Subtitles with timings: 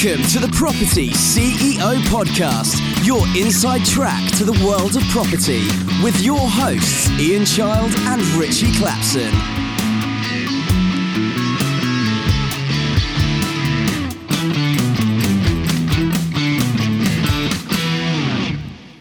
[0.00, 5.66] Welcome to the Property CEO Podcast, your inside track to the world of property,
[6.04, 9.32] with your hosts, Ian Child and Ritchie Clapson.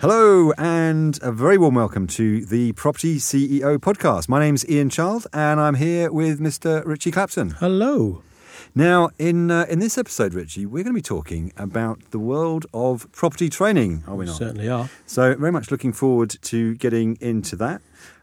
[0.01, 4.27] Hello, and a very warm welcome to the Property CEO podcast.
[4.27, 6.83] My name's Ian Child, and I'm here with Mr.
[6.87, 7.51] Ritchie Clapson.
[7.59, 8.23] Hello.
[8.77, 12.67] Now, in uh, in this episode, Ritchie, we're going to be talking about the world
[12.75, 14.35] of property training, are we not?
[14.35, 14.87] Certainly are.
[15.07, 17.81] So, very much looking forward to getting into that.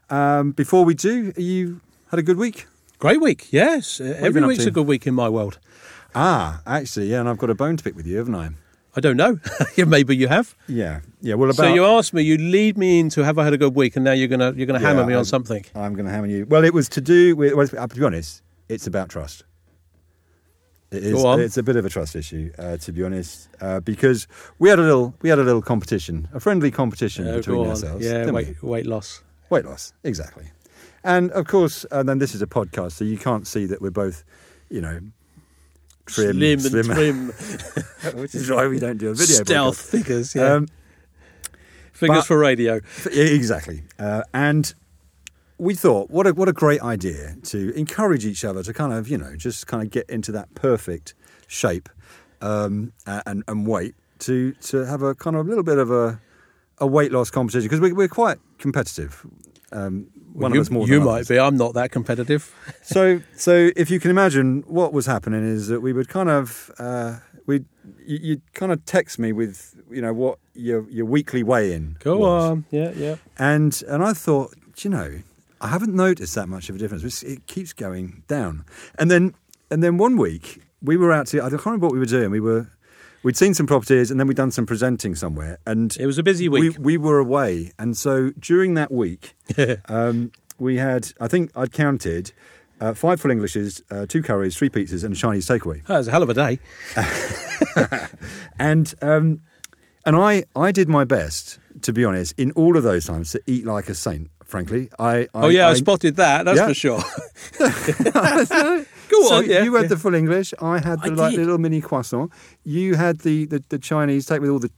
[0.09, 2.67] Um, before we do, you had a good week?
[2.99, 3.99] Great week, yes.
[3.99, 5.59] Uh, you Every week's a good week in my world.
[6.15, 8.51] Ah, actually, yeah, and I've got a bone to pick with you, haven't I?
[8.95, 9.41] I don't know.
[9.85, 10.55] Maybe you have.
[10.69, 11.33] Yeah, yeah.
[11.35, 13.75] Well, about so you asked me, you lead me into have I had a good
[13.75, 15.65] week, and now you're gonna you're gonna hammer Yeah, me I- on something.
[15.75, 16.45] I'm going to hammer you.
[16.45, 17.53] Well, it was to do with.
[17.55, 19.43] Well, to be honest, it's about trust.
[20.95, 21.23] It is.
[21.23, 24.27] It's a bit of a trust issue, uh, to be honest, uh, because
[24.59, 28.05] we had a little we had a little competition, a friendly competition Oh, between ourselves.
[28.05, 28.31] Yeah, we?
[28.31, 29.21] weight weight loss.
[29.49, 30.45] weight loss, exactly.
[31.03, 33.91] And of course, and then this is a podcast, so you can't see that we're
[33.91, 34.23] both,
[34.69, 34.99] you know,
[36.07, 37.27] trim, Slim and slim, trim,
[38.21, 39.43] which is why we don't do a video.
[39.43, 39.89] stealth podcast.
[39.91, 40.35] figures.
[40.35, 40.67] Yeah, Um,
[41.93, 42.81] figures but- for radio.
[43.11, 43.83] Exactly.
[43.99, 44.73] Uh, and
[45.57, 49.07] we thought, what a what a great idea to encourage each other to kind of,
[49.07, 51.13] you know, just kind of get into that perfect
[51.47, 51.89] shape
[52.41, 56.19] um, and and weight to to have a kind of a little bit of a
[56.79, 59.25] a weight loss competition because we, we're quite competitive.
[59.71, 60.85] Um, one you of us more.
[60.87, 61.27] you might others.
[61.29, 61.39] be.
[61.39, 62.53] I'm not that competitive.
[62.83, 66.69] So so if you can imagine what was happening is that we would kind of
[66.77, 67.17] uh,
[67.47, 67.63] we
[68.05, 71.97] you you'd kind of text me with you know what your your weekly weigh in.
[71.99, 72.43] Go was.
[72.43, 72.65] on.
[72.69, 73.15] Yeah, yeah.
[73.39, 75.21] And and I thought, you know,
[75.61, 77.23] I haven't noticed that much of a difference.
[77.23, 78.65] It keeps going down.
[78.99, 79.33] And then
[79.71, 82.31] and then one week we were out to I can't remember what we were doing.
[82.31, 82.67] We were
[83.23, 85.57] we'd seen some properties and then we'd done some presenting somewhere.
[85.65, 86.77] And It was a busy we, week.
[86.79, 87.71] we were away.
[87.79, 89.33] And so during that week,
[89.89, 92.31] um, we had I think I'd counted
[92.81, 95.85] uh, five full Englishes, uh, two curries, three pizzas, and a Chinese takeaway.
[95.87, 96.59] That was a hell of a day.
[98.57, 99.41] And um,
[100.05, 103.41] and I I did my best to be honest in all of those times to
[103.47, 104.29] eat like a saint.
[104.45, 106.45] Frankly, I, I oh yeah, I, I spotted that.
[106.45, 106.67] That's Yeah.
[106.67, 107.01] for sure.
[109.09, 109.87] Go on, yeah, you had yeah.
[109.89, 110.53] the full English.
[110.61, 112.31] I had the I like little mini croissant.
[112.63, 114.71] You had the, the, the Chinese take with all the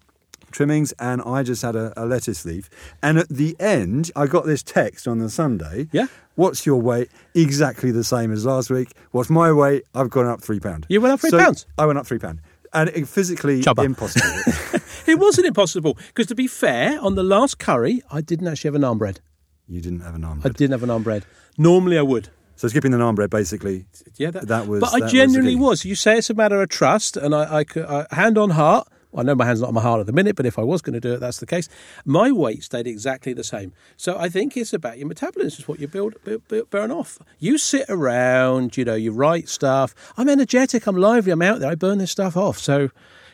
[0.52, 2.70] trimmings, and I just had a, a lettuce leaf.
[3.02, 5.88] And at the end, I got this text on the Sunday.
[5.92, 6.08] Yeah.
[6.36, 7.10] What's your weight?
[7.36, 8.92] Exactly the same as last week.
[9.12, 9.84] What's my weight?
[9.96, 10.86] I've gone up three pound.
[10.90, 11.66] You went up three So pounds?
[11.78, 12.42] I went up three pound,
[12.74, 13.84] and it physically Chubba.
[13.86, 14.82] impossible.
[15.08, 18.76] It wasn't impossible because, to be fair, on the last curry, I didn't actually have
[18.76, 19.22] a naan bread.
[19.68, 20.42] You didn't have an arm.
[20.44, 21.26] I didn't have a naan bread.
[21.58, 22.30] Normally, I would.
[22.56, 23.86] So skipping the naan bread, basically.
[24.16, 25.60] Yeah, That was- But that I genuinely key.
[25.62, 25.86] was.
[25.86, 28.88] You say it's a matter of trust, and I, I, could- I hand on heart.
[29.12, 30.64] Well, I know my hand's not on my heart at the minute, but if I
[30.64, 31.70] was going to do it, that's the case.
[32.04, 33.74] My weight stayed exactly the same.
[33.96, 37.18] So I think it's about your metabolism, is what you build, build, build burn off.
[37.40, 39.96] You sit around, you know, you write stuff.
[40.18, 40.88] I'm energetic.
[40.88, 41.32] I'm lively.
[41.32, 41.70] I'm out there.
[41.72, 42.58] I burn this stuff off.
[42.58, 42.90] So,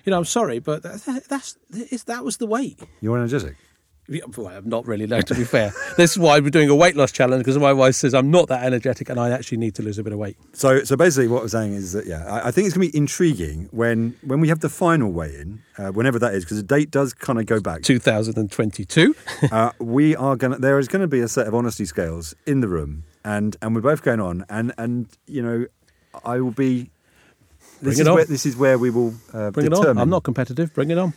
[0.06, 1.58] you know, I'm sorry, but that, that's
[2.06, 2.80] that was the weight.
[3.02, 3.56] You're energetic.
[4.08, 5.72] Yeah, Well, I'm not really, no, to be fair.
[5.98, 8.50] this is why we're doing a weight loss challenge because my wife says I'm not
[8.50, 10.38] that energetic and I actually need to lose a bit of weight.
[10.52, 12.92] So, so basically, what I'm saying is that yeah, I, I think it's going to
[12.92, 16.64] be intriguing when when we have the final weigh-in, uh, whenever that is, because the
[16.64, 17.82] date does kind of go back.
[17.84, 19.16] 2022.
[19.52, 22.36] uh, we are going to there is going to be a set of honesty scales
[22.46, 25.66] in the room, and and we're both going on, and and you know,
[26.26, 26.90] I will be.
[27.82, 29.98] This Bring it is where this is where we will uh, Bring it determine.
[29.98, 30.04] on.
[30.04, 30.74] I'm not competitive.
[30.74, 31.14] Bring it on.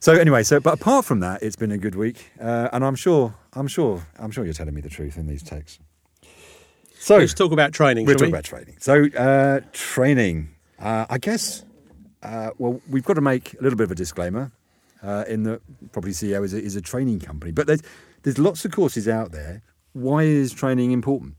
[0.00, 2.94] So anyway, so but apart from that, it's been a good week, uh, and I'm
[2.96, 5.78] sure, I'm sure, I'm sure you're telling me the truth in these texts.
[6.98, 8.06] So Let's talk about training.
[8.06, 8.32] We're talking we?
[8.32, 8.76] about training.
[8.80, 10.50] So, uh, training.
[10.78, 11.64] Uh, I guess,
[12.22, 14.50] uh, well, we've got to make a little bit of a disclaimer
[15.02, 15.60] uh, in the
[15.92, 17.82] Property CEO is a, is a training company, but there's,
[18.24, 19.62] there's lots of courses out there.
[19.92, 21.34] Why is training important?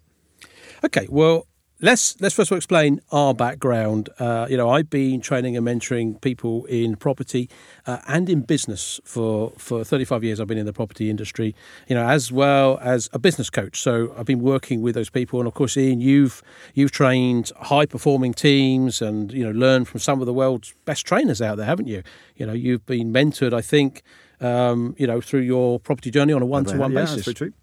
[0.84, 1.08] Okay.
[1.10, 1.48] Well,
[1.80, 4.10] let's let's first of all explain our background.
[4.20, 7.50] Uh, you know, I've been training and mentoring people in property
[7.86, 10.40] uh, and in business for for 35 years.
[10.40, 11.56] I've been in the property industry.
[11.88, 13.80] You know, as well as a business coach.
[13.80, 16.42] So I've been working with those people, and of course, Ian, you've
[16.74, 21.06] you've trained high performing teams, and you know, learned from some of the world's best
[21.06, 22.04] trainers out there, haven't you?
[22.36, 24.04] You know, you've been mentored, I think.
[24.40, 27.26] Um, you know, through your property journey on a one-to-one yeah, basis.
[27.26, 27.54] That's very true.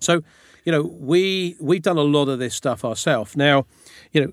[0.00, 0.24] So,
[0.68, 3.34] you know, we we've done a lot of this stuff ourselves.
[3.34, 3.64] Now,
[4.12, 4.32] you know,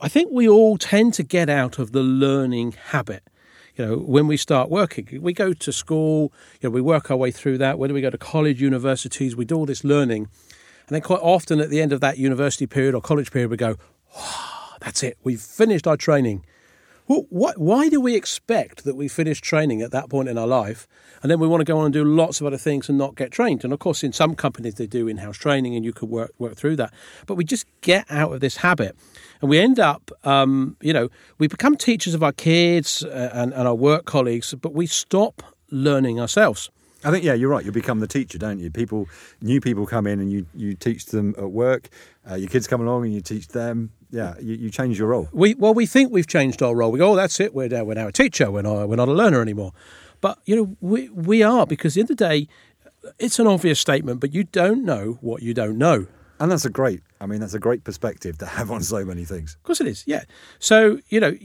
[0.00, 3.22] I think we all tend to get out of the learning habit.
[3.76, 6.32] You know, when we start working, we go to school,
[6.62, 7.78] you know, we work our way through that.
[7.78, 10.30] Whether we go to college, universities, we do all this learning.
[10.86, 13.58] And then quite often at the end of that university period or college period, we
[13.58, 13.76] go,
[14.16, 15.18] "Wow, that's it.
[15.22, 16.46] We've finished our training.
[17.08, 20.46] Well, what, why do we expect that we finish training at that point in our
[20.46, 20.86] life
[21.22, 23.16] and then we want to go on and do lots of other things and not
[23.16, 23.64] get trained?
[23.64, 26.34] And of course, in some companies, they do in house training and you could work,
[26.38, 26.92] work through that.
[27.26, 28.94] But we just get out of this habit
[29.40, 31.08] and we end up, um, you know,
[31.38, 35.42] we become teachers of our kids uh, and, and our work colleagues, but we stop
[35.70, 36.70] learning ourselves.
[37.04, 37.64] I think yeah, you're right.
[37.64, 38.70] You become the teacher, don't you?
[38.70, 39.08] People,
[39.40, 41.90] new people come in and you you teach them at work.
[42.28, 43.92] Uh, your kids come along and you teach them.
[44.10, 45.28] Yeah, you, you change your role.
[45.32, 46.90] We well, we think we've changed our role.
[46.90, 47.54] We go, oh, that's it.
[47.54, 48.50] We're now we're now a teacher.
[48.50, 49.72] We're not we're not a learner anymore.
[50.20, 52.48] But you know, we we are because in the day,
[53.18, 56.06] it's an obvious statement, but you don't know what you don't know.
[56.40, 57.00] And that's a great.
[57.20, 59.56] I mean, that's a great perspective to have on so many things.
[59.56, 60.04] Of course, it is.
[60.06, 60.22] Yeah.
[60.58, 61.36] So you know,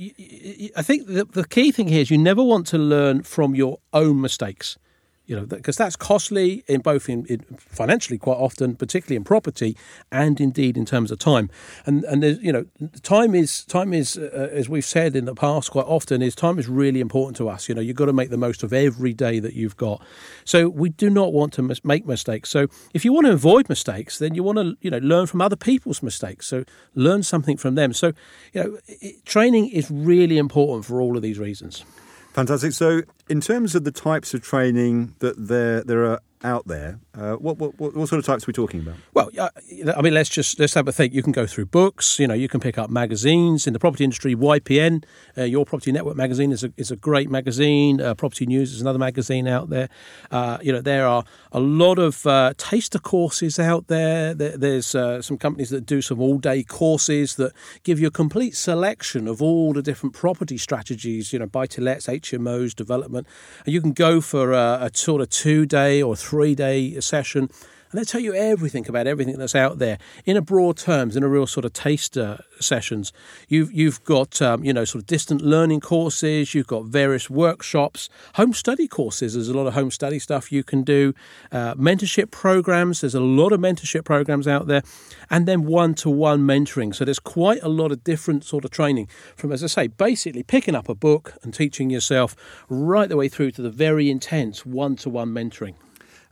[0.77, 3.79] I think the, the key thing here is you never want to learn from your
[3.91, 4.77] own mistakes
[5.25, 9.77] you know because that's costly in both in, in, financially quite often particularly in property
[10.11, 11.49] and indeed in terms of time.
[11.85, 12.65] And and there's you know
[13.03, 16.59] time is time is uh, as we've said in the past quite often is time
[16.59, 17.69] is really important to us.
[17.69, 20.01] You know you've got to make the most of every day that you've got.
[20.43, 22.49] So we do not want to mis- make mistakes.
[22.49, 25.41] So if you want to avoid mistakes then you want to you know learn from
[25.41, 26.47] other people's mistakes.
[26.47, 26.65] So
[26.95, 27.93] learn something from them.
[27.93, 28.07] So
[28.53, 31.85] you know it, training is really important for all of these reasons.
[32.33, 32.73] Fantastic.
[32.73, 36.99] So, in terms of the types of training that there there are out there.
[37.15, 38.95] Uh, what, what, what sort of types are we talking about?
[39.13, 41.13] Well, I mean, let's just let's have a think.
[41.13, 42.19] You can go through books.
[42.19, 44.35] You know, you can pick up magazines in the property industry.
[44.35, 45.05] YPN,
[45.37, 48.01] uh, Your Property Network magazine, is a is a great magazine.
[48.01, 49.89] Uh, property News is another magazine out there.
[50.31, 54.33] Uh, you know, there are a lot of uh, taster courses out there.
[54.33, 57.53] there there's some companies that do some all day courses that
[57.83, 61.31] give you a complete selection of all the different property strategies.
[61.31, 63.12] You know, buy to lets, HMOs, development.
[63.19, 67.49] And you can go for a, a sort of two day or three day session.
[67.93, 71.21] And they tell you everything about everything that's out there in a broad terms, in
[71.21, 73.13] a real sort of taster sessions.
[73.47, 76.55] You've you've got um, you know sort of distant learning courses.
[76.55, 79.35] You've got various workshops, home study courses.
[79.35, 81.13] There's a lot of home study stuff you can do.
[81.51, 83.01] Uh, mentorship programs.
[83.01, 84.81] There's a lot of mentorship programs out there,
[85.29, 86.95] and then one to one mentoring.
[86.95, 90.41] So there's quite a lot of different sort of training from, as I say, basically
[90.41, 92.35] picking up a book and teaching yourself
[92.69, 95.75] right the way through to the very intense one to one mentoring.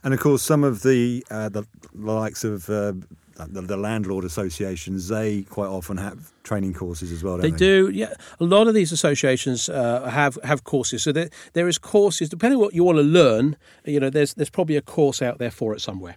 [0.04, 1.64] And of course, some of the uh, the
[1.94, 2.92] likes of uh,
[3.36, 7.38] the, the, landlord associations, they quite often have training courses as well.
[7.38, 7.90] They, they, do.
[7.92, 11.02] Yeah, a lot of these associations uh, have have courses.
[11.02, 13.56] So there, there is courses depending on what you want to learn.
[13.84, 16.16] You know, there's there's probably a course out there for it somewhere.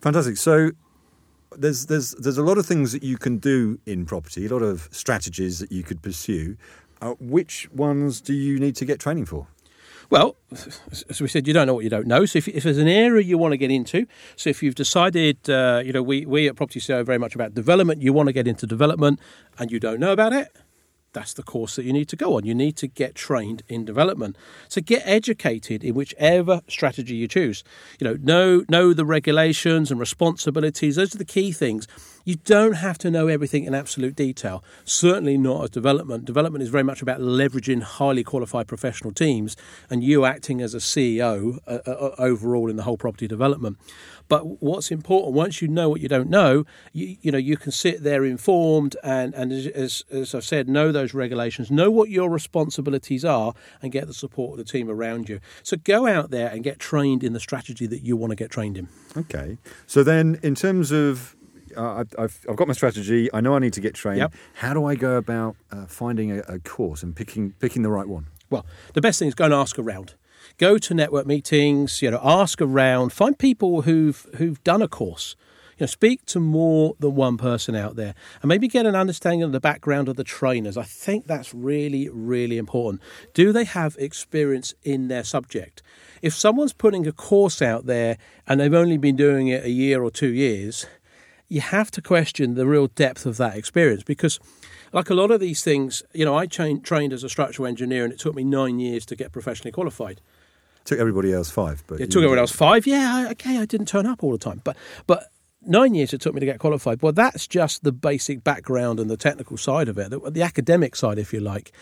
[0.00, 0.36] Fantastic.
[0.36, 0.72] So
[1.56, 4.62] there's there's there's a lot of things that you can do in property, a lot
[4.62, 6.56] of strategies that you could pursue.
[7.02, 9.46] Uh, which ones do you need to get training for?
[10.08, 10.36] Well,
[11.10, 12.26] as we said, you don't know what you don't know.
[12.26, 14.06] So if, if there's an area you want to get into,
[14.36, 17.54] so if you've decided, uh, you know, we, we at Property CEO very much about
[17.54, 19.18] development, you want to get into development
[19.58, 20.56] and you don't know about it,
[21.16, 22.44] that's the course that you need to go on.
[22.44, 24.36] You need to get trained in development.
[24.68, 27.64] So get educated in whichever strategy you choose.
[27.98, 30.96] You know, know know the regulations and responsibilities.
[30.96, 31.88] Those are the key things.
[32.26, 34.64] You don't have to know everything in absolute detail.
[34.84, 36.24] Certainly not as development.
[36.24, 39.56] Development is very much about leveraging highly qualified professional teams
[39.88, 43.78] and you acting as a CEO uh, uh, overall in the whole property development.
[44.26, 47.70] But what's important once you know what you don't know, you, you know you can
[47.70, 52.28] sit there informed and and as, as I've said, know those regulations, know what your
[52.28, 55.38] responsibilities are, and get the support of the team around you.
[55.62, 58.50] So go out there and get trained in the strategy that you want to get
[58.50, 58.88] trained in.
[59.16, 59.58] Okay.
[59.86, 61.35] So then, in terms of
[61.76, 63.28] uh, I've, I've got my strategy.
[63.32, 64.18] I know I need to get trained.
[64.18, 64.34] Yep.
[64.54, 68.08] How do I go about uh, finding a, a, course and picking picking the right
[68.08, 68.26] one?
[68.50, 68.64] Well,
[68.94, 70.14] the best thing is go and ask around
[70.58, 75.36] go to network meetings, you know, ask around, find people who've who've done a course.
[75.78, 79.42] You know, speak to more than one person out there and maybe get an understanding
[79.42, 80.78] of the background of the trainers.
[80.78, 83.02] I think that's really, really important.
[83.34, 85.82] Do they have experience in their subject?
[86.22, 88.16] If someone's putting a course out there
[88.46, 90.86] and they've only been doing it a year or two years,
[91.48, 94.40] you have to question the real depth of that experience because
[94.92, 98.12] like a lot of these things, you know, I trained as a structural engineer and
[98.12, 100.20] it took me nine years to get professionally qualified.
[100.84, 102.86] Took everybody else five, but it took everyone else five.
[102.86, 104.76] Yeah, okay, I didn't turn up all the time, but
[105.08, 105.32] but
[105.66, 107.02] nine years it took me to get qualified.
[107.02, 110.96] Well, that's just the basic background and the technical side of it, the, the, academic
[110.96, 111.72] side, if you like.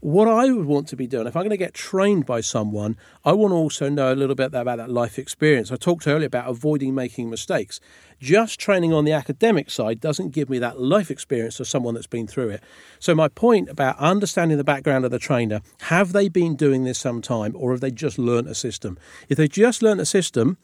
[0.00, 2.96] What I would want to be doing, if I'm going to get trained by someone,
[3.24, 5.72] I want to also know a little bit about that life experience.
[5.72, 7.80] I talked earlier about avoiding making mistakes.
[8.20, 12.06] Just training on the academic side doesn't give me that life experience of someone that's
[12.06, 12.62] been through it.
[12.98, 16.98] So, my point about understanding the background of the trainer have they been doing this
[16.98, 18.98] some time or have they just learnt a system?
[19.28, 20.58] If they just learnt a system,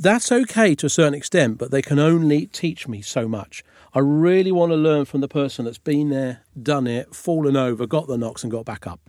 [0.00, 3.62] that's okay to a certain extent, but they can only teach me so much.
[3.92, 7.86] I really want to learn from the person that's been there, done it, fallen over,
[7.86, 9.00] got the knocks, and got back up.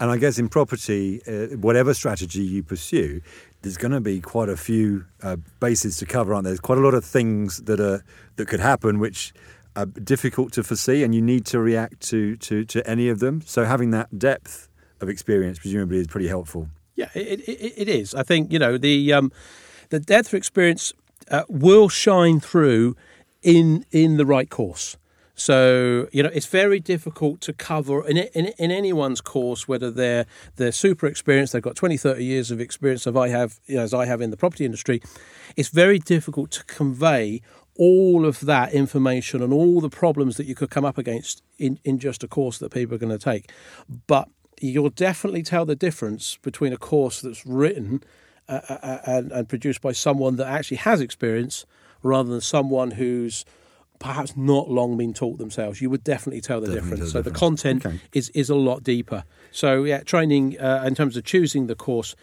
[0.00, 3.20] And I guess in property, uh, whatever strategy you pursue,
[3.62, 6.50] there's going to be quite a few uh, bases to cover, aren't there?
[6.50, 8.04] There's quite a lot of things that are
[8.36, 9.32] that could happen, which
[9.74, 13.42] are difficult to foresee, and you need to react to to, to any of them.
[13.42, 14.68] So having that depth
[15.00, 16.68] of experience presumably is pretty helpful.
[16.94, 18.14] Yeah, it, it, it is.
[18.14, 19.32] I think you know the um,
[19.90, 20.92] the depth of experience
[21.30, 22.96] uh, will shine through
[23.42, 24.96] in in the right course.
[25.34, 30.24] So you know it's very difficult to cover in, in, in anyone's course whether they're
[30.56, 33.82] they're super experienced they've got 20 30 years of experience as I have you know,
[33.82, 35.02] as I have in the property industry
[35.54, 37.42] it's very difficult to convey
[37.76, 41.78] all of that information and all the problems that you could come up against in,
[41.84, 43.52] in just a course that people are going to take
[44.06, 48.02] but you'll definitely tell the difference between a course that's written
[48.48, 51.66] uh, and, and produced by someone that actually has experience
[52.02, 53.44] rather than someone who's
[53.98, 57.12] perhaps not long been taught themselves, you would definitely tell the Definitely difference.
[57.12, 57.98] so the the content Okay.
[58.12, 59.24] is is a lot deeper.
[59.50, 62.14] So yeah, training uh, in terms of choosing the course,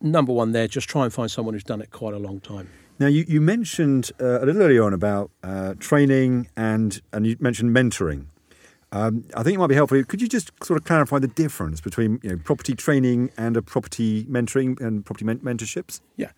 [0.00, 2.68] number one there, just try and find someone who's done it quite a long time.
[2.98, 7.36] Now you, you mentioned uh, a little earlier on about uh, training and and you
[7.38, 8.26] mentioned mentoring.
[8.94, 10.02] Um, I think it might be helpful.
[10.04, 13.62] Could you just sort of clarify the difference between you know, property training and a
[13.62, 16.00] property mentoring and property men- mentorships?
[16.16, 16.30] Yeah.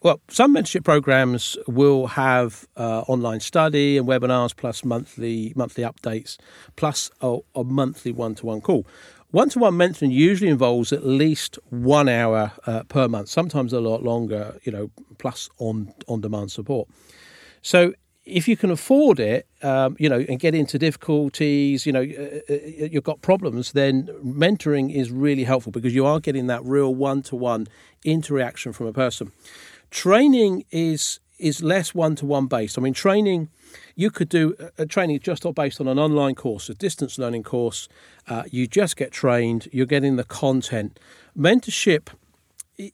[0.00, 6.36] Well, some mentorship programs will have uh, online study and webinars, plus monthly monthly updates,
[6.76, 8.86] plus a, a monthly one to one call.
[9.32, 13.80] One to one mentoring usually involves at least one hour uh, per month, sometimes a
[13.80, 14.58] lot longer.
[14.62, 16.88] You know, plus on on demand support.
[17.62, 17.94] So
[18.30, 22.52] if you can afford it, um, you know, and get into difficulties, you know, uh,
[22.52, 26.94] uh, you've got problems, then mentoring is really helpful because you are getting that real
[26.94, 27.66] one-to-one
[28.04, 29.32] interaction from a person.
[29.90, 32.76] Training is is less one-to-one based.
[32.76, 33.48] I mean, training
[33.96, 37.42] you could do a a training just based on an online course, a distance learning
[37.42, 37.88] course.
[38.28, 39.68] Uh, you just get trained.
[39.72, 40.98] You're getting the content.
[41.36, 42.08] Mentorship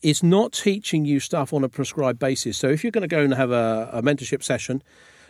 [0.02, 2.57] is not teaching you stuff on a prescribed basis.
[2.59, 4.83] So if you're going to go and have a, a mentorship session,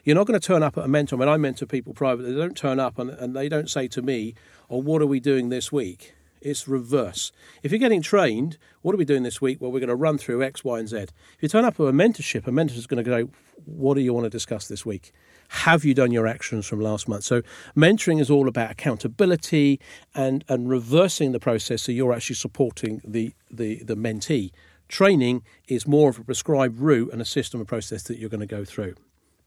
[0.07, 1.17] you're not going to turn up at a mentor.
[1.17, 4.01] When I mentor people privately, they don't turn up and, and they don't say to
[4.01, 4.35] me,
[4.71, 7.33] "Oh, what are we doing this week?" It's reverse.
[7.65, 9.61] If you're getting trained, what are we doing this week?
[9.61, 10.97] Well, we're going to run through X, Y, and Z.
[10.99, 13.31] If you turn up at a mentorship, a mentor is going to go,
[13.65, 15.13] "What do you want to discuss this week?"
[15.49, 17.25] Have you done your actions from last month?
[17.25, 17.43] So,
[17.77, 19.81] mentoring is all about accountability
[20.15, 24.53] and, and reversing the process so you're actually supporting the, the, the mentee.
[24.89, 28.41] Training is more of a prescribed route and a system and process that you're going
[28.41, 28.95] to go through.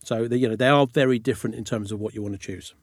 [0.02, 2.38] So, the, you know, they are very different in terms of what you want to
[2.38, 2.74] choose.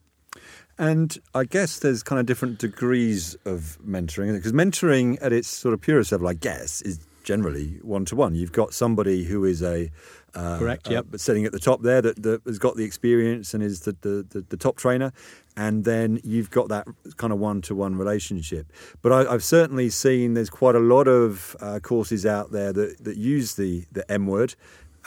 [0.78, 5.74] And I guess there's kind of different degrees of mentoring because mentoring at its sort
[5.74, 8.36] of purest level, I guess, is generally one to one.
[8.36, 9.92] You've got somebody who is a
[10.34, 11.06] uh, Correct, uh, yep.
[11.10, 13.94] but sitting at the top there that, that has got the experience and is the,
[14.02, 15.12] the, the, the top trainer,
[15.56, 18.72] and then you've got that kind of one to one relationship.
[19.02, 23.04] But I, I've certainly seen there's quite a lot of uh, courses out there that,
[23.04, 24.54] that use the the M word,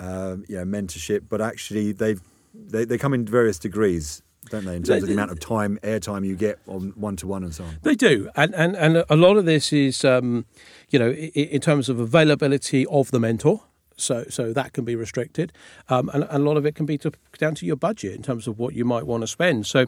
[0.01, 2.21] um, you know, mentorship, but actually they've
[2.55, 4.23] they, they come in various degrees.
[4.49, 7.27] Don't they, in terms of the amount of time, airtime you get on one to
[7.27, 7.77] one and so on?
[7.83, 10.47] They do, and and, and a lot of this is, um,
[10.89, 13.63] you know, i- i- in terms of availability of the mentor.
[13.97, 15.53] So so that can be restricted,
[15.91, 18.23] um, and, and a lot of it can be to, down to your budget in
[18.23, 19.67] terms of what you might want to spend.
[19.67, 19.85] So,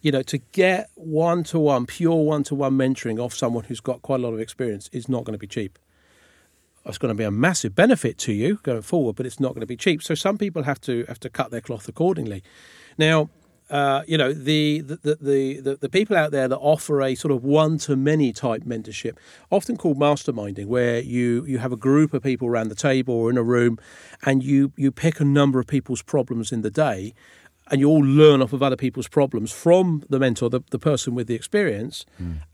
[0.00, 3.80] you know, to get one to one, pure one to one mentoring off someone who's
[3.80, 5.80] got quite a lot of experience is not going to be cheap.
[6.86, 9.60] It's going to be a massive benefit to you going forward, but it's not going
[9.60, 10.02] to be cheap.
[10.02, 12.42] So some people have to have to cut their cloth accordingly.
[12.98, 13.28] Now,
[13.68, 17.32] uh, you know the the, the the the people out there that offer a sort
[17.32, 19.16] of one to many type mentorship,
[19.50, 23.28] often called masterminding, where you you have a group of people around the table or
[23.28, 23.78] in a room,
[24.22, 27.12] and you you pick a number of people's problems in the day,
[27.70, 31.14] and you all learn off of other people's problems from the mentor, the, the person
[31.16, 32.06] with the experience,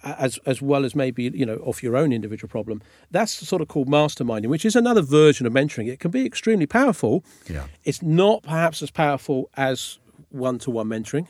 [0.03, 2.81] a- as as well as maybe you know off your own individual problem.
[3.11, 5.89] That's sort of called masterminding, which is another version of mentoring.
[5.89, 7.25] It can be extremely powerful.
[7.49, 7.67] Yeah.
[7.85, 9.99] It's not perhaps as powerful as
[10.31, 11.27] one-to-one mentoring,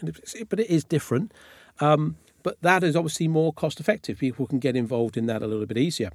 [0.48, 1.32] but it is different.
[1.80, 4.18] Um, but that is obviously more cost-effective.
[4.18, 6.10] People can get involved in that a little bit easier.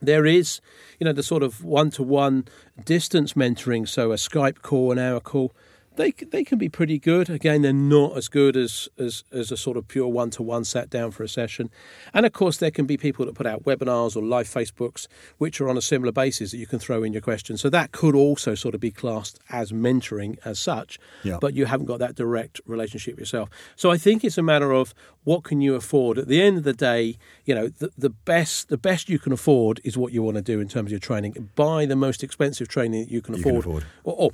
[0.00, 0.60] There is,
[0.98, 2.46] you know, the sort of one-to-one
[2.84, 5.52] distance mentoring, so a Skype call, an hour call.
[5.96, 7.28] They they can be pretty good.
[7.28, 11.10] Again, they're not as good as as, as a sort of pure one-to-one sat down
[11.10, 11.70] for a session.
[12.14, 15.06] And of course, there can be people that put out webinars or live Facebooks,
[15.38, 17.60] which are on a similar basis that you can throw in your questions.
[17.60, 20.98] So that could also sort of be classed as mentoring as such.
[21.24, 21.38] Yeah.
[21.40, 23.50] But you haven't got that direct relationship yourself.
[23.76, 24.94] So I think it's a matter of
[25.24, 26.18] what can you afford.
[26.18, 29.32] At the end of the day, you know, the, the best the best you can
[29.32, 31.50] afford is what you want to do in terms of your training.
[31.54, 33.66] Buy the most expensive training that you can You can afford.
[33.66, 33.84] afford.
[34.04, 34.30] Or, or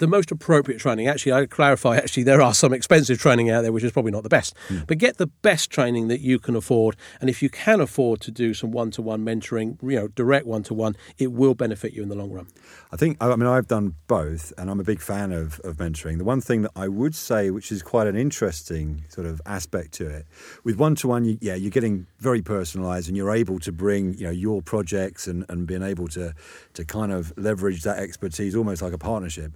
[0.00, 1.06] the most appropriate training.
[1.06, 1.96] Actually, I clarify.
[1.96, 4.56] Actually, there are some expensive training out there, which is probably not the best.
[4.68, 4.86] Mm.
[4.86, 8.30] But get the best training that you can afford, and if you can afford to
[8.30, 12.32] do some one-to-one mentoring, you know, direct one-to-one, it will benefit you in the long
[12.32, 12.48] run.
[12.90, 13.18] I think.
[13.20, 16.18] I mean, I've done both, and I'm a big fan of, of mentoring.
[16.18, 19.92] The one thing that I would say, which is quite an interesting sort of aspect
[19.92, 20.26] to it,
[20.64, 24.30] with one-to-one, you, yeah, you're getting very personalised, and you're able to bring you know
[24.30, 26.34] your projects and, and being able to
[26.72, 29.52] to kind of leverage that expertise almost like a partnership.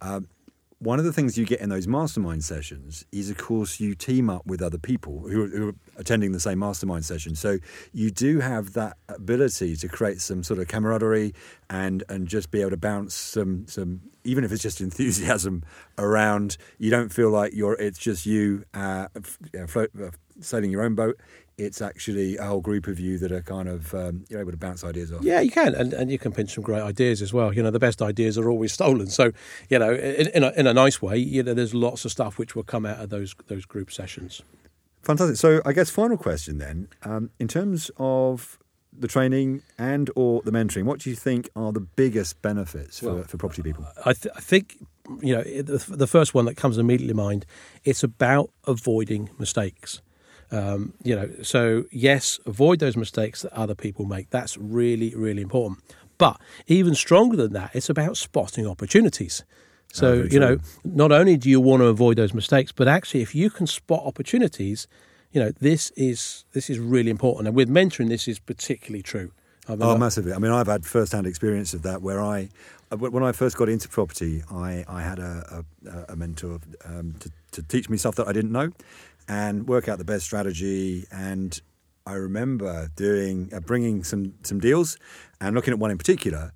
[0.00, 0.28] Um,
[0.78, 4.28] one of the things you get in those mastermind sessions is, of course, you team
[4.28, 7.34] up with other people who are, who are, attending the same mastermind session.
[7.34, 7.58] So
[7.94, 11.32] you do have that ability to create some sort of camaraderie
[11.70, 15.64] and and just be able to bounce some some even if it's just enthusiasm
[15.96, 16.58] around.
[16.78, 19.08] You don't feel like you're it's just you uh,
[19.66, 20.10] float, uh,
[20.40, 21.18] sailing your own boat
[21.58, 24.58] it's actually a whole group of you that are kind of um, you're able to
[24.58, 25.22] bounce ideas off.
[25.22, 27.52] Yeah, you can, and, and you can pinch some great ideas as well.
[27.52, 29.06] You know, the best ideas are always stolen.
[29.06, 29.32] So,
[29.68, 32.38] you know, in, in, a, in a nice way, you know, there's lots of stuff
[32.38, 34.42] which will come out of those those group sessions.
[35.02, 35.36] Fantastic.
[35.36, 38.58] So, I guess final question then, um, in terms of
[38.98, 43.14] the training and or the mentoring, what do you think are the biggest benefits for,
[43.14, 43.86] well, for property people?
[44.04, 44.76] I, th- I think
[45.22, 47.46] you know the, the first one that comes immediately to mind.
[47.84, 50.02] It's about avoiding mistakes.
[50.50, 54.30] Um, you know, so yes, avoid those mistakes that other people make.
[54.30, 55.80] That's really, really important.
[56.18, 59.44] But even stronger than that, it's about spotting opportunities.
[59.92, 63.34] So, you know, not only do you want to avoid those mistakes, but actually, if
[63.34, 64.86] you can spot opportunities,
[65.32, 67.48] you know, this is this is really important.
[67.48, 69.32] And with mentoring, this is particularly true.
[69.68, 70.32] I mean, oh, massively.
[70.32, 72.02] I mean, I've had first-hand experience of that.
[72.02, 72.50] Where I,
[72.90, 77.30] when I first got into property, I, I had a, a, a mentor um, to,
[77.52, 78.70] to teach me stuff that I didn't know,
[79.28, 81.06] and work out the best strategy.
[81.10, 81.60] And
[82.06, 84.96] I remember doing uh, bringing some some deals
[85.40, 86.52] and looking at one in particular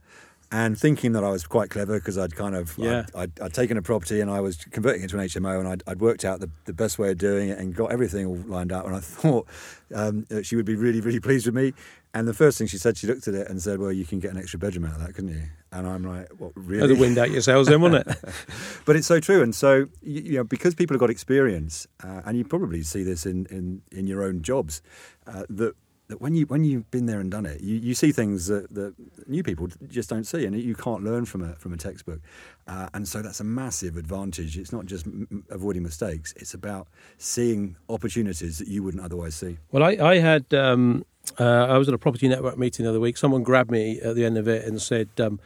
[0.53, 3.05] and thinking that I was quite clever because I'd kind of yeah.
[3.15, 5.69] I'd, I'd, I'd, taken a property and I was converting it to an HMO and
[5.69, 8.37] I'd, I'd worked out the, the best way of doing it and got everything all
[8.47, 8.85] lined up.
[8.85, 9.47] And I thought
[9.95, 11.73] um, she would be really really pleased with me.
[12.13, 14.19] And the first thing she said she looked at it and said well you can
[14.19, 15.43] get an extra bedroom out of that couldn't you?
[15.73, 16.95] And I'm like what really?
[16.95, 18.19] The wind out yourselves then wasn't it?
[18.85, 19.43] But it's so true.
[19.43, 23.05] And so you, you know because people have got experience uh, and you probably see
[23.05, 24.83] this in in, in your own jobs
[25.29, 25.77] uh, that
[26.11, 28.73] that when you when you've been there and done it, you, you see things that,
[28.75, 28.95] that
[29.29, 32.21] new people just don't see, and you can't learn from a from a textbook.
[32.67, 34.59] Uh, and so that's a massive advantage.
[34.59, 39.59] It's not just m- avoiding mistakes; it's about seeing opportunities that you wouldn't otherwise see.
[39.73, 41.05] Well, I, I had um,
[41.39, 43.17] uh, I was at a property network meeting the other week.
[43.17, 45.09] Someone grabbed me at the end of it and said.
[45.19, 45.41] Um,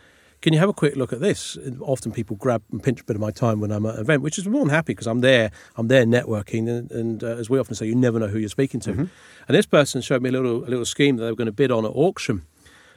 [0.44, 1.56] can you have a quick look at this?
[1.56, 4.02] And often people grab and pinch a bit of my time when I'm at an
[4.02, 7.28] event, which is more than happy because I'm there, I'm there networking, and, and uh,
[7.28, 8.90] as we often say, you never know who you're speaking to.
[8.90, 9.04] Mm-hmm.
[9.48, 11.52] And this person showed me a little a little scheme that they were going to
[11.52, 12.42] bid on at auction.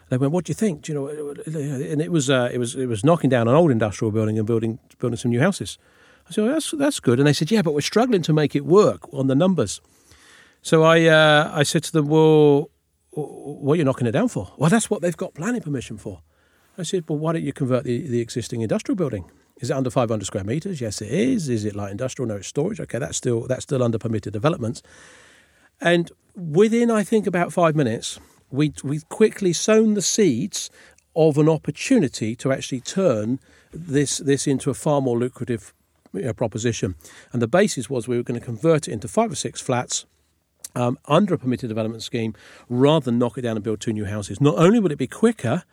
[0.09, 1.07] They went, "What do you think?" Do you know?
[1.07, 4.45] And it was uh, it was it was knocking down an old industrial building and
[4.45, 5.77] building building some new houses.
[6.27, 8.57] I said, well, "That's that's good." And they said, "Yeah, but we're struggling to make
[8.57, 9.79] it work on the numbers."
[10.61, 12.71] So I uh, I said to them, "Well,
[13.11, 16.23] what are you knocking it down for?" Well, that's what they've got planning permission for.
[16.77, 19.29] I said, well, why don't you convert the, the existing industrial building?
[19.59, 20.79] Is it under 500 square meters?
[20.79, 21.49] Yes, it is.
[21.49, 22.27] Is it light industrial?
[22.27, 22.79] No, it's storage.
[22.79, 24.83] Okay, that's still that's still under permitted developments.
[25.81, 28.19] And within, I think, about five minutes,
[28.51, 30.69] we we quickly sown the seeds
[31.15, 33.39] of an opportunity to actually turn
[33.73, 35.73] this this into a far more lucrative
[36.13, 36.95] you know, proposition.
[37.33, 40.05] And the basis was we were going to convert it into five or six flats.
[40.75, 42.35] Um, under a permitted development scheme,
[42.69, 44.39] rather than knock it down and build two new houses.
[44.39, 45.63] Not only would it be quicker,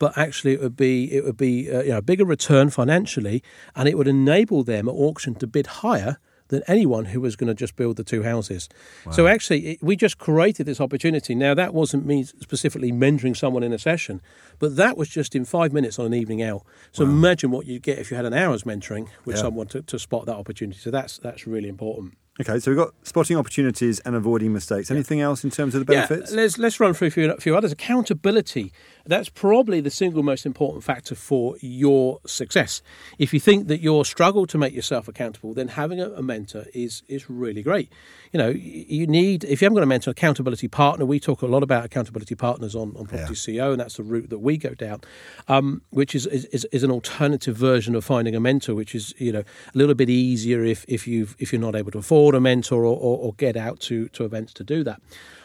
[0.00, 3.44] but actually it would be it would be uh, you know, a bigger return financially,
[3.76, 7.46] and it would enable them at auction to bid higher than anyone who was going
[7.46, 8.68] to just build the two houses.
[9.06, 9.12] Wow.
[9.12, 11.36] So actually, it, we just created this opportunity.
[11.36, 14.20] Now that wasn't me specifically mentoring someone in a session,
[14.58, 16.62] but that was just in five minutes on an evening out.
[16.90, 17.10] So wow.
[17.12, 19.42] imagine what you'd get if you had an hour's mentoring with yeah.
[19.42, 20.78] someone to, to spot that opportunity.
[20.78, 22.16] So that's that's really important.
[22.40, 24.90] Okay, so we've got spotting opportunities and avoiding mistakes.
[24.90, 25.26] Anything yeah.
[25.26, 26.30] else in terms of the benefits?
[26.30, 27.70] Yeah, let's let's run through a few, a few others.
[27.70, 28.72] Accountability.
[29.10, 32.80] That's probably the single most important factor for your success.
[33.18, 36.66] If you think that you're struggle to make yourself accountable, then having a, a mentor
[36.72, 37.90] is is really great.
[38.32, 41.04] You know, you need if you haven't got a mentor, accountability partner.
[41.04, 43.62] We talk a lot about accountability partners on, on Property yeah.
[43.62, 45.00] CEO, and that's the route that we go down,
[45.48, 49.32] um, which is, is is an alternative version of finding a mentor, which is you
[49.32, 52.40] know a little bit easier if if you if you're not able to afford a
[52.40, 55.02] mentor or, or, or get out to to events to do that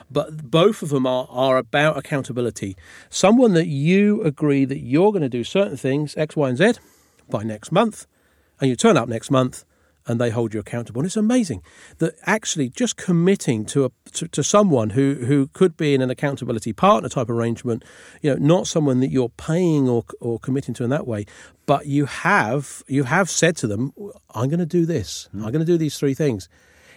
[0.09, 2.75] but both of them are, are about accountability.
[3.09, 6.73] Someone that you agree that you're going to do certain things, X, Y, and Z,
[7.29, 8.05] by next month,
[8.59, 9.65] and you turn up next month
[10.07, 11.01] and they hold you accountable.
[11.01, 11.63] And it's amazing
[11.97, 16.09] that actually just committing to a to, to, someone who, who could be in an
[16.09, 17.83] accountability partner type arrangement,
[18.21, 21.25] you know, not someone that you're paying or or committing to in that way,
[21.65, 23.93] but you have you have said to them,
[24.33, 25.27] I'm going to do this.
[25.35, 25.45] Mm.
[25.45, 26.47] I'm going to do these three things.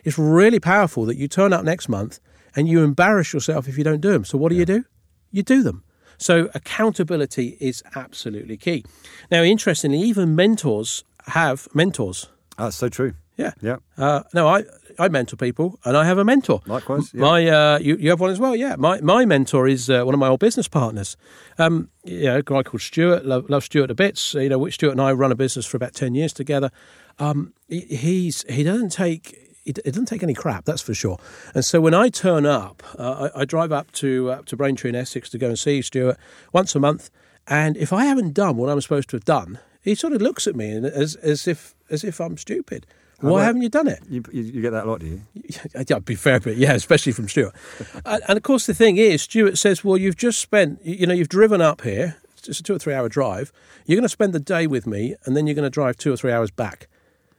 [0.05, 2.21] It's really powerful that you turn up next month
[2.59, 4.25] and you embarrass yourself if you don't do them.
[4.25, 4.61] So what do yeah.
[4.61, 4.85] you do?
[5.31, 5.85] You do them.
[6.18, 8.85] So accountability is absolutely key.
[9.31, 12.29] Now, interestingly, even mentors have mentors.
[12.57, 13.14] That's so true.
[13.37, 13.53] Yeah.
[13.62, 13.77] Yeah.
[13.97, 14.64] Uh, no, I,
[14.99, 16.61] I mentor people and I have a mentor.
[16.66, 17.14] Likewise.
[17.14, 17.21] Yeah.
[17.21, 18.75] My, uh, you, you have one as well, yeah.
[18.77, 21.16] My, my mentor is uh, one of my old business partners.
[21.59, 24.35] Um, you know, a guy called Stuart, love, love Stuart a bits.
[24.35, 26.73] You know, which Stuart and I run a business for about 10 years together.
[27.21, 31.18] Um, he, he's, he doesn't take it, it, doesn't take any crap, that's for sure.
[31.54, 34.90] And so when I turn up, uh, I, I, drive up to uh, to Braintree
[34.90, 36.16] in Essex to go and see Stuart
[36.52, 37.11] once a month.
[37.46, 40.46] And if I haven't done what I'm supposed to have done, he sort of looks
[40.46, 42.87] at me as as if as if I'm stupid.
[43.20, 44.00] Why haven't you done it?
[44.09, 45.22] You, you, get that a lot, do you?
[45.74, 47.52] Yeah, I'd be fair, but yeah, especially from Stuart.
[48.07, 51.14] and, and, of course, the thing is, Stuart says, "Well, you've just spent, you know,
[51.14, 52.16] you've driven up here.
[52.46, 53.52] It's a two or three hour drive.
[53.87, 56.12] You're going to spend the day with me, and then you're going to drive two
[56.12, 56.87] or three hours back.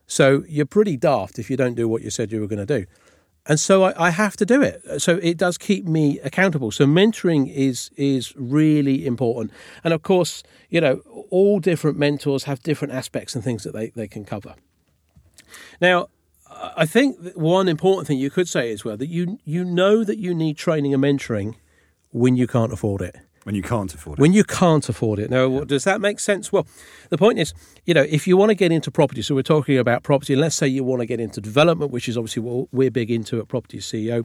[0.10, 2.80] So you're pretty daft if you don't do what you said you were going to
[2.80, 2.86] do.
[3.45, 5.02] And so I, I, have to do it.
[5.02, 6.72] So it does keep me accountable.
[6.72, 9.54] So mentoring is is really important.
[9.84, 13.91] And of course, you know, all different mentors have different aspects and things that they,
[13.91, 14.56] they can cover.
[15.80, 16.08] Now,
[16.50, 20.17] I think one important thing you could say as well that you you know that
[20.17, 21.56] you need training and mentoring
[22.12, 23.15] when you can't afford it.
[23.50, 24.22] When you can't afford it.
[24.22, 25.32] When you can't afford it.
[25.32, 25.64] Now, yeah.
[25.66, 26.52] does that make sense?
[26.52, 26.68] Well,
[27.10, 27.52] the point is,
[27.84, 30.42] you know, if you want to get into property, so we're talking about property, and
[30.42, 33.40] let's say you want to get into development, which is obviously what we're big into
[33.40, 34.24] at Property CEO.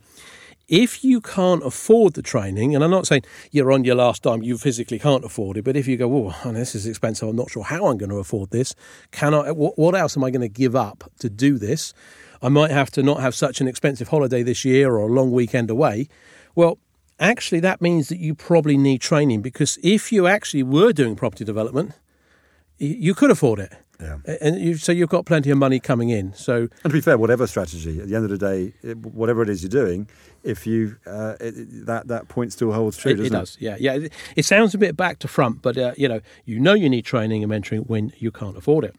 [0.69, 4.43] If you can't afford the training, and I'm not saying you're on your last dime,
[4.43, 7.51] you physically can't afford it, but if you go, oh, this is expensive, I'm not
[7.51, 8.75] sure how I'm going to afford this.
[9.11, 9.53] Can I?
[9.53, 11.95] What else am I going to give up to do this?
[12.43, 15.33] I might have to not have such an expensive holiday this year or a long
[15.33, 16.09] weekend away.
[16.55, 16.79] Well,
[17.19, 21.45] actually that means that you probably need training because if you actually were doing property
[21.45, 21.93] development,
[22.79, 23.73] you could afford it.
[24.01, 24.19] Yeah.
[24.41, 26.35] And you, so you've got plenty of money coming in.
[26.35, 29.49] So, and to be fair, whatever strategy, at the end of the day, whatever it
[29.49, 30.09] is you're doing,
[30.43, 33.39] if you uh, it, that that point still holds true, it, doesn't it?
[33.39, 33.57] does.
[33.61, 33.95] Yeah, yeah.
[33.95, 36.89] It, it, sounds a bit back to front, but uh, you know, you know, you
[36.89, 38.97] need training and mentoring when you can't afford it.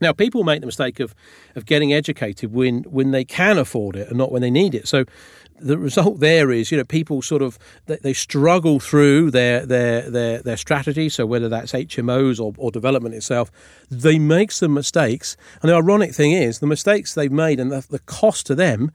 [0.00, 1.14] Now, people make the mistake of
[1.54, 4.86] of getting educated when when they can afford it and not when they need it.
[4.86, 5.04] So,
[5.62, 10.10] the result there is, you know, people sort of they, they, struggle through their their
[10.10, 11.08] their their strategy.
[11.08, 13.50] So whether that's HMOs or, or development itself,
[13.90, 15.36] they make some mistakes.
[15.62, 18.90] And the ironic thing is, the mistakes they've made and the, the cost to them,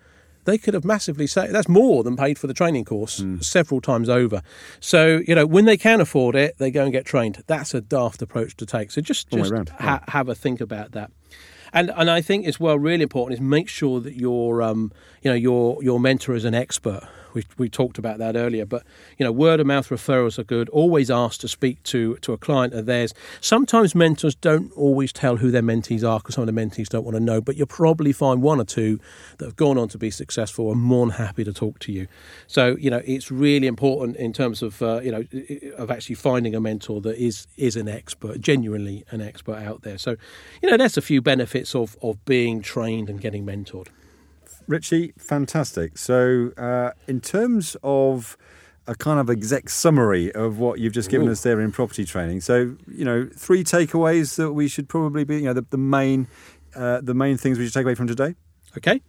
[0.45, 1.53] they could have massively saved.
[1.53, 3.43] That's more than paid for the training course mm.
[3.43, 4.41] several times over.
[4.79, 7.43] So you know, when they can afford it, they go and get trained.
[7.47, 8.91] That's a daft approach to take.
[8.91, 11.11] So just just ha- have a think about that
[11.73, 15.31] and and I think as well really important is make sure that your um you
[15.31, 18.65] know your your mentor is an expert we, we talked about that earlier.
[18.65, 18.83] But
[19.17, 20.69] you know, word of mouth referrals are good.
[20.69, 23.13] Always ask to speak to to a client of theirs.
[23.41, 27.03] Sometimes mentors don't always tell who their mentees are because some of the mentees don't
[27.03, 27.39] want to know.
[27.39, 28.99] But you'll probably find one or two
[29.37, 32.07] that have gone on to be successful and more than happy to talk to you.
[32.47, 35.23] So you know, it's really important in terms of uh, you know
[35.77, 39.99] of actually finding a mentor that is is an expert, genuinely an expert out there.
[39.99, 40.15] So
[40.61, 43.89] you know, there's a few benefits of of being trained and getting mentored.
[44.67, 45.97] Ritchie, fantastic.
[45.97, 48.37] So, uh, in terms of
[48.87, 51.31] a kind of exec summary of what you've just given Ooh.
[51.31, 52.41] us there in property training.
[52.41, 56.27] So, you know, three takeaways that we should probably be, you know, the, the main,
[56.75, 58.35] uh, the main things we should take away from today.
[58.77, 59.01] Okay,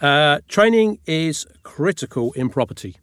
[0.00, 2.96] uh, training is critical in property,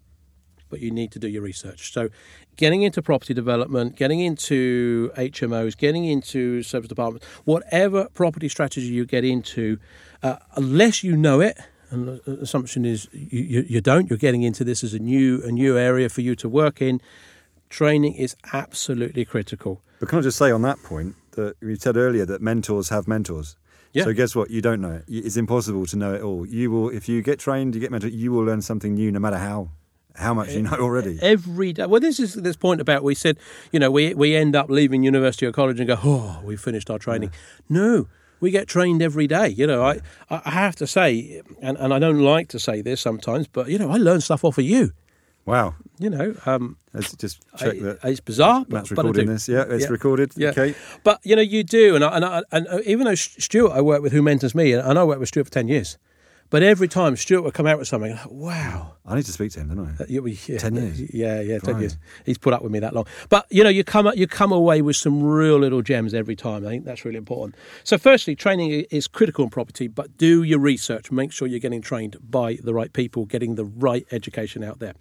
[0.69, 1.91] but you need to do your research.
[1.93, 2.09] So,
[2.55, 9.05] getting into property development, getting into HMOs, getting into serviced apartments, whatever property strategy you
[9.05, 9.77] get into,
[10.23, 11.59] uh, unless you know it
[11.93, 14.09] and the assumption is you, you, don't.
[14.09, 16.99] You're getting into this as a new a new area for you to work in.
[17.69, 19.81] Training is absolutely critical.
[19.99, 23.07] But can I just say on that point that you said earlier that mentors have
[23.07, 23.55] mentors.
[23.91, 24.05] Yeah.
[24.05, 24.49] So guess what?
[24.49, 25.05] You don't know it.
[25.07, 26.45] It's impossible to know it all.
[26.47, 28.13] You will, if you get trained, you get mentored.
[28.13, 29.69] You will learn something new, no matter how
[30.15, 31.19] how much you know already.
[31.21, 31.85] Every day.
[31.85, 33.37] Well, this is this point about we said,
[33.71, 36.89] you know, we we end up leaving university or college and go, oh, we finished
[36.89, 37.29] our training.
[37.31, 37.37] Yeah.
[37.69, 38.07] No,
[38.43, 39.47] we get trained every day.
[39.47, 42.99] You know, I, I have to say, and, and I don't like to say this
[42.99, 44.91] sometimes, but, you know, I learn stuff off of you.
[45.45, 45.75] Wow.
[45.97, 47.99] You know, um, let's just check that.
[48.03, 48.65] It's bizarre.
[48.67, 49.47] Matt's but, recording but this.
[49.47, 49.89] Yeah, it's yeah.
[49.89, 50.33] recorded.
[50.35, 50.49] Yeah.
[50.49, 50.75] Okay.
[51.05, 54.01] But you know, you do, and I, and, I, and even though Stuart, I work
[54.01, 55.97] with, who mentors me, and I worked with Stuart for ten years,
[56.49, 58.93] But every time Stuart would come out with something, like, wow.
[59.05, 60.03] I need to speak to him, don't I?
[60.03, 61.13] Uh, you- yeah, 10 years.
[61.13, 61.97] Yeah, yeah, ten years.
[62.25, 63.05] He's put up with me that long.
[63.29, 66.65] But you know, you come you come away with some real little gems every time.
[66.65, 67.55] I think that's really important.
[67.83, 71.11] So, firstly, training is critical in property, but do your research.
[71.11, 74.93] Make sure you're getting trained by the right people, getting the right education out there.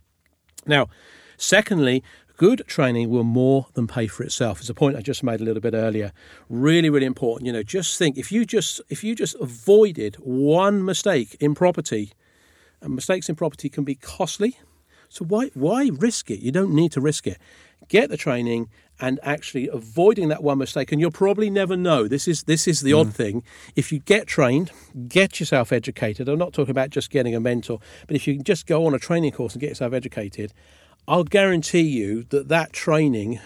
[0.67, 0.89] Now,
[1.37, 2.03] secondly,
[2.37, 4.61] good training will more than pay for itself.
[4.61, 6.13] It's a point I just made a little bit earlier.
[6.49, 7.47] Really, really important.
[7.47, 12.13] You know, just think if you just if you just avoided one mistake in property,
[12.83, 14.59] and mistakes in property can be costly.
[15.09, 16.41] So why why risk it?
[16.41, 17.39] You don't need to risk it.
[17.89, 18.69] Get the training
[19.01, 22.09] and actually avoiding that one mistake and you'll probably never know.
[22.09, 23.15] This is this is the odd mm.
[23.15, 23.43] thing.
[23.77, 24.71] If you get trained,
[25.09, 26.29] get yourself educated.
[26.29, 28.95] I'm not talking about just getting a mentor, but if you can just go on
[28.95, 30.53] a training course and get yourself educated,
[31.09, 33.41] I'll guarantee you that that training,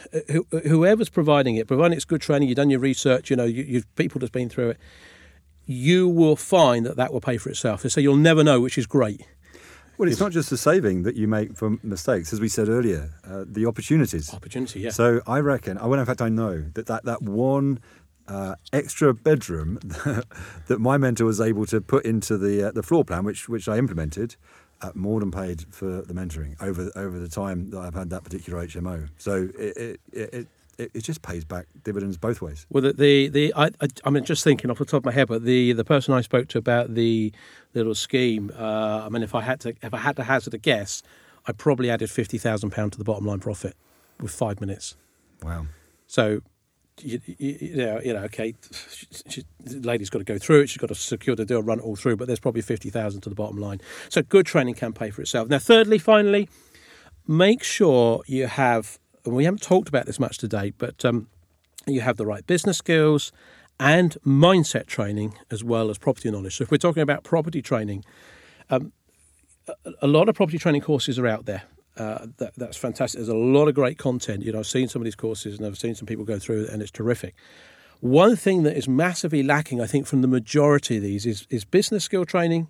[0.50, 3.96] whoever's providing it, providing it's good training, you've done your research, you know, you, you've
[3.96, 4.78] people that's been through it,
[5.64, 7.82] you will find that that will pay for itself.
[7.88, 9.26] So you'll never know, which is great.
[9.98, 13.14] Well, it's not just the saving that you make from mistakes, as we said earlier,
[13.24, 14.32] uh, the opportunities.
[14.32, 14.90] Opportunity, yeah.
[14.90, 17.80] So I reckon, I well, in fact, I know that that, that one
[18.28, 19.78] uh, extra bedroom
[20.66, 23.68] that my mentor was able to put into the uh, the floor plan, which which
[23.68, 24.36] I implemented,
[24.94, 28.66] more than paid for the mentoring over over the time that I've had that particular
[28.66, 29.08] HMO.
[29.18, 32.66] So it it, it, it, it just pays back dividends both ways.
[32.70, 35.12] Well, the the, the I, I I mean, just thinking off the top of my
[35.12, 37.32] head, but the the person I spoke to about the
[37.74, 40.58] little scheme, uh, I mean, if I had to if I had to hazard a
[40.58, 41.02] guess,
[41.46, 43.74] I probably added fifty thousand pound to the bottom line profit
[44.20, 44.96] with five minutes.
[45.42, 45.66] Wow.
[46.06, 46.42] So.
[47.02, 48.54] You, you, know, you know, okay.
[49.28, 50.70] She, the lady's got to go through it.
[50.70, 52.16] She's got to secure the deal, run it all through.
[52.16, 53.80] But there's probably fifty thousand to the bottom line.
[54.08, 55.48] So good training can pay for itself.
[55.48, 56.48] Now, thirdly, finally,
[57.26, 58.98] make sure you have.
[59.24, 61.28] And we haven't talked about this much today, but um,
[61.86, 63.32] you have the right business skills
[63.78, 66.56] and mindset training as well as property knowledge.
[66.56, 68.04] So if we're talking about property training,
[68.70, 68.92] um,
[70.00, 71.64] a lot of property training courses are out there.
[71.96, 73.18] Uh, that, that's fantastic.
[73.18, 74.42] There's a lot of great content.
[74.44, 76.64] You know, I've seen some of these courses and I've seen some people go through
[76.64, 77.34] it, and it's terrific.
[78.00, 81.64] One thing that is massively lacking, I think, from the majority of these is, is
[81.64, 82.68] business skill training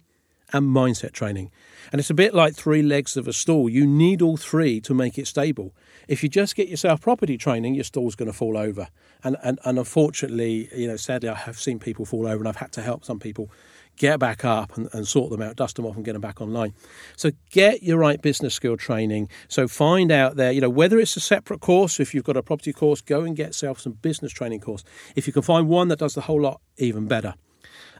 [0.52, 1.50] and mindset training.
[1.90, 3.68] And it's a bit like three legs of a stool.
[3.68, 5.74] You need all three to make it stable.
[6.08, 8.88] If you just get yourself property training, your stool's going to fall over.
[9.24, 12.56] And, and, and unfortunately, you know, sadly, I have seen people fall over and I've
[12.56, 13.50] had to help some people
[13.96, 16.40] get back up and, and sort them out, dust them off and get them back
[16.40, 16.74] online.
[17.16, 19.28] So get your right business skill training.
[19.48, 22.42] So find out there, you know, whether it's a separate course, if you've got a
[22.42, 24.84] property course, go and get yourself some business training course.
[25.14, 27.34] If you can find one that does the whole lot, even better.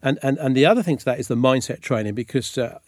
[0.03, 2.79] And, and, and the other thing to that is the mindset training because uh,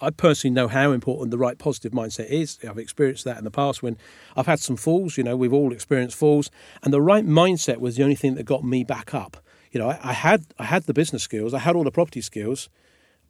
[0.00, 2.58] I personally know how important the right positive mindset is.
[2.68, 3.96] I've experienced that in the past when
[4.36, 6.50] I've had some falls, you know, we've all experienced falls,
[6.82, 9.36] and the right mindset was the only thing that got me back up.
[9.72, 12.20] You know, I, I had I had the business skills, I had all the property
[12.20, 12.68] skills,